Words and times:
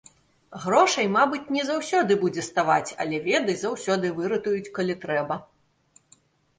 Грошай, 0.61 1.07
мабыць, 1.15 1.51
не 1.57 1.63
заўсёды 1.69 2.17
будзе 2.25 2.47
ставаць, 2.49 2.87
але 3.05 3.23
веды 3.29 3.59
заўсёды 3.67 4.15
выратуюць, 4.19 4.73
калі 4.81 4.93
трэба. 5.07 5.35